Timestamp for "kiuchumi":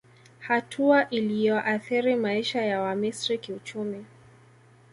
3.37-4.05